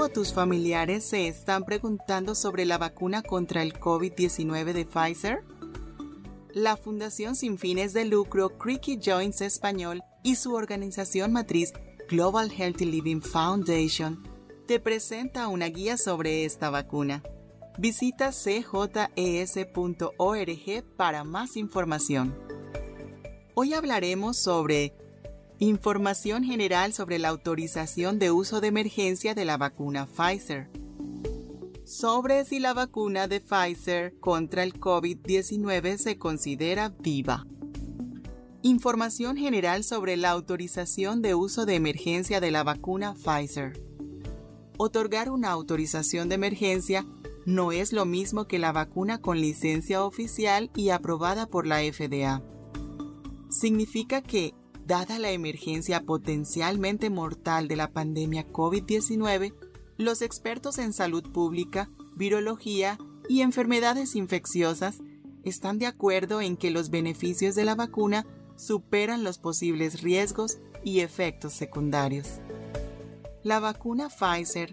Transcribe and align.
¿Tú 0.00 0.06
o 0.06 0.08
tus 0.08 0.32
familiares 0.32 1.04
se 1.04 1.28
están 1.28 1.64
preguntando 1.64 2.34
sobre 2.34 2.64
la 2.64 2.78
vacuna 2.78 3.20
contra 3.20 3.62
el 3.62 3.74
COVID-19 3.74 4.72
de 4.72 4.86
Pfizer? 4.86 5.44
La 6.54 6.78
Fundación 6.78 7.36
sin 7.36 7.58
fines 7.58 7.92
de 7.92 8.06
lucro 8.06 8.56
Creaky 8.56 8.98
Joints 8.98 9.42
Español 9.42 10.00
y 10.22 10.36
su 10.36 10.54
organización 10.54 11.34
matriz 11.34 11.74
Global 12.08 12.50
Healthy 12.50 12.86
Living 12.86 13.20
Foundation 13.20 14.26
te 14.66 14.80
presenta 14.80 15.48
una 15.48 15.66
guía 15.66 15.98
sobre 15.98 16.46
esta 16.46 16.70
vacuna. 16.70 17.22
Visita 17.76 18.32
cjes.org 18.32 19.04
para 20.96 21.24
más 21.24 21.58
información. 21.58 22.34
Hoy 23.52 23.74
hablaremos 23.74 24.38
sobre 24.38 24.94
Información 25.62 26.42
general 26.42 26.94
sobre 26.94 27.18
la 27.18 27.28
autorización 27.28 28.18
de 28.18 28.30
uso 28.30 28.62
de 28.62 28.68
emergencia 28.68 29.34
de 29.34 29.44
la 29.44 29.58
vacuna 29.58 30.06
Pfizer. 30.06 30.70
Sobre 31.84 32.46
si 32.46 32.60
la 32.60 32.72
vacuna 32.72 33.28
de 33.28 33.42
Pfizer 33.42 34.18
contra 34.20 34.62
el 34.62 34.80
COVID-19 34.80 35.98
se 35.98 36.16
considera 36.16 36.94
viva. 36.98 37.46
Información 38.62 39.36
general 39.36 39.84
sobre 39.84 40.16
la 40.16 40.30
autorización 40.30 41.20
de 41.20 41.34
uso 41.34 41.66
de 41.66 41.74
emergencia 41.74 42.40
de 42.40 42.50
la 42.50 42.64
vacuna 42.64 43.12
Pfizer. 43.12 43.78
Otorgar 44.78 45.28
una 45.30 45.50
autorización 45.50 46.30
de 46.30 46.36
emergencia 46.36 47.04
no 47.44 47.70
es 47.70 47.92
lo 47.92 48.06
mismo 48.06 48.46
que 48.46 48.58
la 48.58 48.72
vacuna 48.72 49.20
con 49.20 49.38
licencia 49.38 50.04
oficial 50.04 50.70
y 50.74 50.88
aprobada 50.88 51.46
por 51.46 51.66
la 51.66 51.80
FDA. 51.80 52.42
Significa 53.50 54.22
que 54.22 54.54
Dada 54.86 55.18
la 55.18 55.30
emergencia 55.30 56.02
potencialmente 56.02 57.10
mortal 57.10 57.68
de 57.68 57.76
la 57.76 57.92
pandemia 57.92 58.46
COVID-19, 58.48 59.54
los 59.96 60.22
expertos 60.22 60.78
en 60.78 60.92
salud 60.92 61.22
pública, 61.30 61.90
virología 62.16 62.98
y 63.28 63.42
enfermedades 63.42 64.16
infecciosas 64.16 64.98
están 65.44 65.78
de 65.78 65.86
acuerdo 65.86 66.40
en 66.40 66.56
que 66.56 66.70
los 66.70 66.90
beneficios 66.90 67.54
de 67.54 67.64
la 67.64 67.74
vacuna 67.74 68.26
superan 68.56 69.24
los 69.24 69.38
posibles 69.38 70.02
riesgos 70.02 70.58
y 70.84 71.00
efectos 71.00 71.52
secundarios. 71.52 72.40
La 73.42 73.60
vacuna 73.60 74.08
Pfizer 74.08 74.72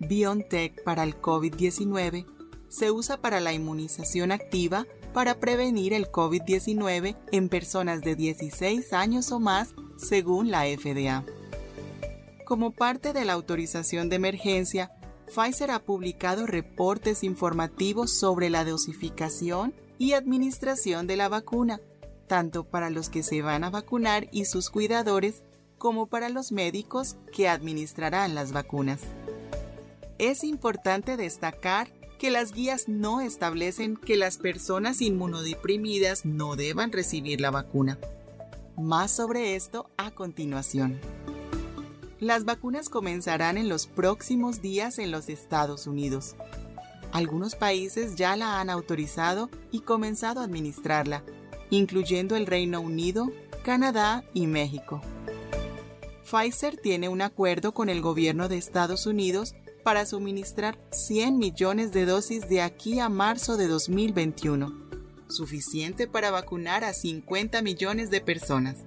BioNTech 0.00 0.82
para 0.82 1.04
el 1.04 1.20
COVID-19 1.20 2.26
se 2.68 2.90
usa 2.90 3.20
para 3.20 3.40
la 3.40 3.52
inmunización 3.52 4.32
activa 4.32 4.86
para 5.12 5.38
prevenir 5.38 5.92
el 5.92 6.10
COVID-19 6.10 7.16
en 7.32 7.48
personas 7.48 8.02
de 8.02 8.16
16 8.16 8.92
años 8.92 9.32
o 9.32 9.40
más, 9.40 9.74
según 9.96 10.50
la 10.50 10.64
FDA. 10.64 11.24
Como 12.44 12.70
parte 12.70 13.12
de 13.12 13.24
la 13.24 13.34
autorización 13.34 14.08
de 14.08 14.16
emergencia, 14.16 14.90
Pfizer 15.26 15.70
ha 15.70 15.80
publicado 15.80 16.46
reportes 16.46 17.22
informativos 17.22 18.18
sobre 18.18 18.48
la 18.48 18.64
dosificación 18.64 19.74
y 19.98 20.12
administración 20.12 21.06
de 21.06 21.16
la 21.16 21.28
vacuna, 21.28 21.80
tanto 22.26 22.64
para 22.64 22.90
los 22.90 23.10
que 23.10 23.22
se 23.22 23.42
van 23.42 23.64
a 23.64 23.70
vacunar 23.70 24.28
y 24.32 24.46
sus 24.46 24.70
cuidadores, 24.70 25.42
como 25.76 26.06
para 26.06 26.28
los 26.28 26.50
médicos 26.50 27.16
que 27.32 27.48
administrarán 27.48 28.34
las 28.34 28.52
vacunas. 28.52 29.00
Es 30.18 30.42
importante 30.42 31.16
destacar 31.16 31.88
que 32.18 32.30
las 32.30 32.52
guías 32.52 32.88
no 32.88 33.20
establecen 33.20 33.96
que 33.96 34.16
las 34.16 34.38
personas 34.38 35.00
inmunodeprimidas 35.00 36.24
no 36.24 36.56
deban 36.56 36.92
recibir 36.92 37.40
la 37.40 37.50
vacuna. 37.50 37.98
Más 38.76 39.12
sobre 39.12 39.54
esto 39.54 39.88
a 39.96 40.10
continuación. 40.10 41.00
Las 42.20 42.44
vacunas 42.44 42.88
comenzarán 42.88 43.56
en 43.56 43.68
los 43.68 43.86
próximos 43.86 44.60
días 44.60 44.98
en 44.98 45.12
los 45.12 45.28
Estados 45.28 45.86
Unidos. 45.86 46.34
Algunos 47.12 47.54
países 47.54 48.16
ya 48.16 48.36
la 48.36 48.60
han 48.60 48.68
autorizado 48.68 49.48
y 49.70 49.80
comenzado 49.80 50.40
a 50.40 50.44
administrarla, 50.44 51.22
incluyendo 51.70 52.34
el 52.34 52.46
Reino 52.46 52.80
Unido, 52.80 53.30
Canadá 53.64 54.24
y 54.34 54.46
México. 54.46 55.00
Pfizer 56.28 56.76
tiene 56.76 57.08
un 57.08 57.22
acuerdo 57.22 57.72
con 57.72 57.88
el 57.88 58.02
gobierno 58.02 58.48
de 58.48 58.58
Estados 58.58 59.06
Unidos 59.06 59.54
para 59.88 60.04
suministrar 60.04 60.78
100 60.90 61.38
millones 61.38 61.92
de 61.92 62.04
dosis 62.04 62.46
de 62.46 62.60
aquí 62.60 63.00
a 63.00 63.08
marzo 63.08 63.56
de 63.56 63.68
2021, 63.68 64.70
suficiente 65.30 66.06
para 66.06 66.30
vacunar 66.30 66.84
a 66.84 66.92
50 66.92 67.62
millones 67.62 68.10
de 68.10 68.20
personas. 68.20 68.84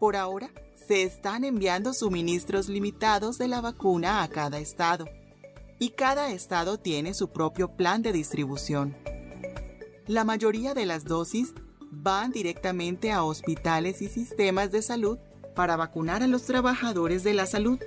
Por 0.00 0.16
ahora, 0.16 0.50
se 0.88 1.04
están 1.04 1.44
enviando 1.44 1.94
suministros 1.94 2.68
limitados 2.68 3.38
de 3.38 3.46
la 3.46 3.60
vacuna 3.60 4.24
a 4.24 4.28
cada 4.28 4.58
estado, 4.58 5.04
y 5.78 5.90
cada 5.90 6.32
estado 6.32 6.80
tiene 6.80 7.14
su 7.14 7.28
propio 7.28 7.76
plan 7.76 8.02
de 8.02 8.10
distribución. 8.10 8.96
La 10.08 10.24
mayoría 10.24 10.74
de 10.74 10.84
las 10.84 11.04
dosis 11.04 11.54
van 11.92 12.32
directamente 12.32 13.12
a 13.12 13.22
hospitales 13.22 14.02
y 14.02 14.08
sistemas 14.08 14.72
de 14.72 14.82
salud 14.82 15.18
para 15.54 15.76
vacunar 15.76 16.24
a 16.24 16.26
los 16.26 16.42
trabajadores 16.42 17.22
de 17.22 17.34
la 17.34 17.46
salud 17.46 17.78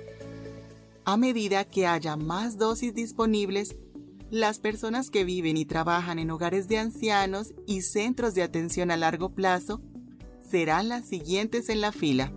a 1.06 1.16
medida 1.16 1.64
que 1.64 1.86
haya 1.86 2.16
más 2.16 2.58
dosis 2.58 2.92
disponibles, 2.92 3.76
las 4.28 4.58
personas 4.58 5.08
que 5.08 5.24
viven 5.24 5.56
y 5.56 5.64
trabajan 5.64 6.18
en 6.18 6.32
hogares 6.32 6.66
de 6.66 6.78
ancianos 6.78 7.54
y 7.64 7.82
centros 7.82 8.34
de 8.34 8.42
atención 8.42 8.90
a 8.90 8.96
largo 8.96 9.30
plazo 9.30 9.80
serán 10.50 10.88
las 10.88 11.06
siguientes 11.06 11.68
en 11.68 11.80
la 11.80 11.92
fila. 11.92 12.32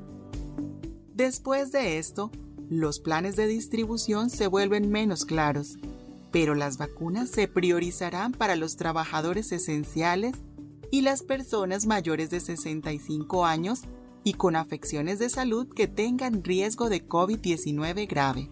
Después 1.15 1.71
de 1.71 1.97
esto, 1.97 2.29
los 2.69 2.99
planes 2.99 3.35
de 3.35 3.47
distribución 3.47 4.29
se 4.29 4.45
vuelven 4.45 4.91
menos 4.91 5.25
claros, 5.25 5.79
pero 6.31 6.53
las 6.53 6.77
vacunas 6.77 7.29
se 7.31 7.47
priorizarán 7.47 8.33
para 8.33 8.55
los 8.55 8.75
trabajadores 8.75 9.51
esenciales 9.51 10.35
y 10.91 11.01
las 11.01 11.23
personas 11.23 11.87
mayores 11.87 12.29
de 12.29 12.39
65 12.39 13.47
años 13.47 13.81
y 14.23 14.33
con 14.33 14.55
afecciones 14.55 15.17
de 15.17 15.31
salud 15.31 15.67
que 15.67 15.87
tengan 15.87 16.43
riesgo 16.43 16.87
de 16.87 17.07
COVID-19 17.07 18.07
grave. 18.07 18.51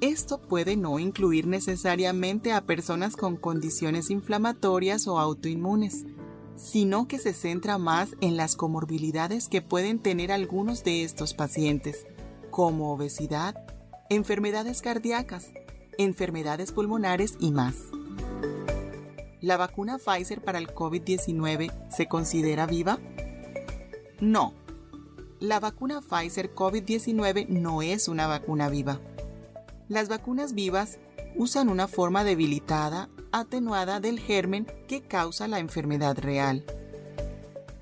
Esto 0.00 0.38
puede 0.38 0.76
no 0.76 0.98
incluir 0.98 1.46
necesariamente 1.46 2.52
a 2.52 2.62
personas 2.62 3.16
con 3.16 3.36
condiciones 3.36 4.10
inflamatorias 4.10 5.06
o 5.06 5.18
autoinmunes, 5.18 6.04
sino 6.56 7.06
que 7.08 7.18
se 7.18 7.32
centra 7.32 7.78
más 7.78 8.16
en 8.20 8.36
las 8.36 8.56
comorbilidades 8.56 9.48
que 9.48 9.62
pueden 9.62 9.98
tener 9.98 10.32
algunos 10.32 10.84
de 10.84 11.04
estos 11.04 11.34
pacientes, 11.34 12.06
como 12.50 12.92
obesidad, 12.92 13.56
enfermedades 14.10 14.82
cardíacas, 14.82 15.50
enfermedades 15.98 16.72
pulmonares 16.72 17.36
y 17.40 17.50
más. 17.52 17.74
¿La 19.40 19.56
vacuna 19.56 19.98
Pfizer 19.98 20.42
para 20.42 20.58
el 20.58 20.68
COVID-19 20.68 21.72
se 21.90 22.08
considera 22.08 22.66
viva? 22.66 22.98
No. 24.20 24.54
La 25.40 25.60
vacuna 25.60 26.00
Pfizer 26.00 26.54
COVID-19 26.54 27.48
no 27.48 27.82
es 27.82 28.08
una 28.08 28.26
vacuna 28.26 28.68
viva 28.68 29.00
las 29.88 30.08
vacunas 30.08 30.54
vivas 30.54 30.98
usan 31.36 31.68
una 31.68 31.88
forma 31.88 32.24
debilitada, 32.24 33.08
atenuada 33.32 34.00
del 34.00 34.20
germen 34.20 34.66
que 34.88 35.02
causa 35.02 35.48
la 35.48 35.58
enfermedad 35.58 36.18
real. 36.18 36.64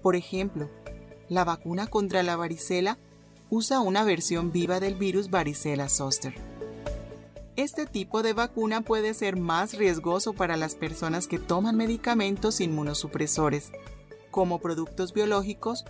Por 0.02 0.16
ejemplo, 0.16 0.70
la 1.28 1.44
vacuna 1.44 1.86
contra 1.86 2.22
la 2.22 2.36
varicela 2.36 2.98
usa 3.50 3.80
una 3.80 4.04
versión 4.04 4.50
viva 4.50 4.80
del 4.80 4.94
virus 4.94 5.30
varicela 5.30 5.88
zoster. 5.88 6.34
Este 7.54 7.84
tipo 7.84 8.22
de 8.22 8.32
vacuna 8.32 8.80
puede 8.80 9.12
ser 9.12 9.36
más 9.36 9.74
riesgoso 9.74 10.32
para 10.32 10.56
las 10.56 10.74
personas 10.74 11.26
que 11.26 11.38
toman 11.38 11.76
medicamentos 11.76 12.62
inmunosupresores, 12.62 13.70
como 14.30 14.58
productos 14.58 15.12
biológicos 15.12 15.84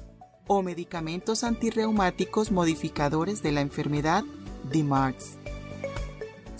o 0.48 0.62
medicamentos 0.62 1.44
antirreumáticos 1.44 2.50
modificadores 2.50 3.44
de 3.44 3.52
la 3.52 3.60
enfermedad 3.60 4.24
de 4.64 4.82
Marx. 4.82 5.38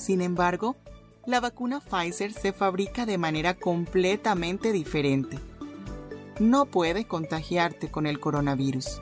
Sin 0.02 0.20
embargo, 0.20 0.75
la 1.26 1.38
vacuna 1.38 1.78
Pfizer 1.78 2.32
se 2.32 2.52
fabrica 2.52 3.06
de 3.06 3.19
manera 3.19 3.54
completamente 3.54 4.72
diferente. 4.72 5.38
No 6.40 6.66
puede 6.66 7.04
contagiarte 7.04 7.88
con 7.88 8.08
el 8.08 8.19
coronavirus. 8.19 9.00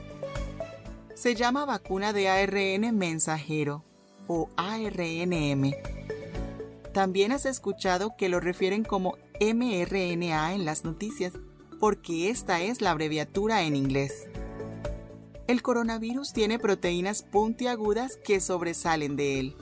Se 1.15 1.33
llama 1.33 1.65
vacuna 1.65 2.13
de 2.13 2.29
ARN 2.29 2.95
mensajero 2.95 3.83
o 4.27 4.49
ARNM. 4.57 5.71
También 6.93 7.31
has 7.31 7.47
escuchado 7.47 8.15
que 8.15 8.29
lo 8.29 8.39
refieren 8.39 8.83
como 8.83 9.17
mRNA 9.39 10.53
en 10.53 10.65
las 10.65 10.83
noticias, 10.83 11.33
porque 11.79 12.29
esta 12.29 12.61
es 12.61 12.79
la 12.79 12.91
abreviatura 12.91 13.63
en 13.63 13.75
inglés. 13.75 14.27
El 15.47 15.63
coronavirus 15.63 16.31
tiene 16.31 16.59
proteínas 16.59 17.23
puntiagudas 17.23 18.17
que 18.23 18.39
sobresalen 18.39 19.15
de 19.15 19.39
él. 19.39 19.55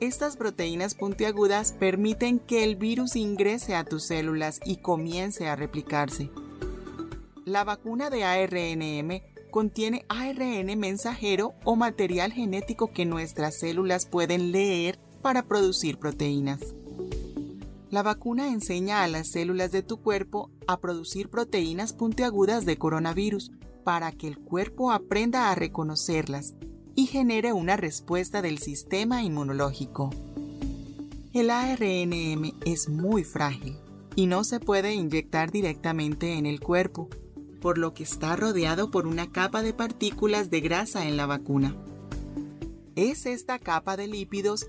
Estas 0.00 0.36
proteínas 0.36 0.94
puntiagudas 0.94 1.72
permiten 1.72 2.38
que 2.38 2.62
el 2.62 2.76
virus 2.76 3.16
ingrese 3.16 3.74
a 3.74 3.82
tus 3.82 4.04
células 4.06 4.60
y 4.64 4.76
comience 4.76 5.48
a 5.48 5.56
replicarse. 5.56 6.30
La 7.44 7.64
vacuna 7.64 8.08
de 8.08 8.22
ARNM 8.22 9.22
contiene 9.50 10.04
ARN 10.08 10.78
mensajero 10.78 11.54
o 11.64 11.74
material 11.74 12.32
genético 12.32 12.92
que 12.92 13.06
nuestras 13.06 13.58
células 13.58 14.06
pueden 14.06 14.52
leer 14.52 15.00
para 15.20 15.42
producir 15.42 15.98
proteínas. 15.98 16.60
La 17.90 18.04
vacuna 18.04 18.52
enseña 18.52 19.02
a 19.02 19.08
las 19.08 19.32
células 19.32 19.72
de 19.72 19.82
tu 19.82 19.96
cuerpo 20.00 20.52
a 20.68 20.78
producir 20.78 21.28
proteínas 21.28 21.92
puntiagudas 21.92 22.64
de 22.66 22.76
coronavirus 22.76 23.50
para 23.82 24.12
que 24.12 24.28
el 24.28 24.38
cuerpo 24.38 24.92
aprenda 24.92 25.50
a 25.50 25.56
reconocerlas 25.56 26.54
y 26.98 27.06
genere 27.06 27.52
una 27.52 27.76
respuesta 27.76 28.42
del 28.42 28.58
sistema 28.58 29.22
inmunológico. 29.22 30.10
El 31.32 31.48
ARNM 31.48 32.54
es 32.64 32.88
muy 32.88 33.22
frágil 33.22 33.76
y 34.16 34.26
no 34.26 34.42
se 34.42 34.58
puede 34.58 34.94
inyectar 34.94 35.52
directamente 35.52 36.32
en 36.34 36.44
el 36.44 36.58
cuerpo, 36.58 37.08
por 37.60 37.78
lo 37.78 37.94
que 37.94 38.02
está 38.02 38.34
rodeado 38.34 38.90
por 38.90 39.06
una 39.06 39.30
capa 39.30 39.62
de 39.62 39.72
partículas 39.74 40.50
de 40.50 40.60
grasa 40.60 41.06
en 41.06 41.16
la 41.16 41.26
vacuna. 41.26 41.76
Es 42.96 43.26
esta 43.26 43.60
capa 43.60 43.96
de 43.96 44.08
lípidos 44.08 44.66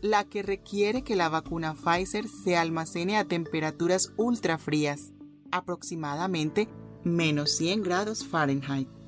la 0.00 0.22
que 0.22 0.44
requiere 0.44 1.02
que 1.02 1.16
la 1.16 1.28
vacuna 1.28 1.74
Pfizer 1.74 2.28
se 2.28 2.56
almacene 2.56 3.16
a 3.16 3.24
temperaturas 3.24 4.12
ultra 4.16 4.56
frías, 4.56 5.10
aproximadamente 5.50 6.68
menos 7.02 7.50
100 7.56 7.82
grados 7.82 8.24
Fahrenheit. 8.24 9.01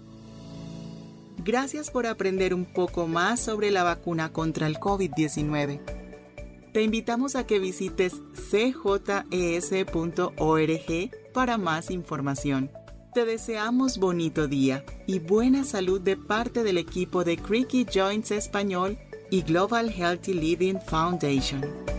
Gracias 1.45 1.91
por 1.91 2.07
aprender 2.07 2.55
un 2.55 2.65
poco 2.65 3.07
más 3.07 3.39
sobre 3.39 3.71
la 3.71 3.83
vacuna 3.83 4.33
contra 4.33 4.67
el 4.67 4.79
COVID-19. 4.79 5.79
Te 6.73 6.83
invitamos 6.83 7.37
a 7.37 7.47
que 7.47 7.59
visites 7.59 8.15
cjes.org 8.51 9.51
para 11.35 11.59
más 11.59 11.91
información. 11.91 12.71
Te 13.13 13.27
deseamos 13.27 13.99
bonito 13.99 14.49
día 14.49 14.87
y 15.07 15.19
buena 15.19 15.65
salud 15.65 16.01
de 16.01 16.17
parte 16.17 16.65
del 16.65 16.79
equipo 16.79 17.25
de 17.25 17.37
Creaky 17.37 17.87
Joints 17.93 18.31
Español 18.31 18.99
y 19.31 19.43
Global 19.43 19.91
Healthy 19.91 20.33
Living 20.33 20.79
Foundation. 20.87 21.94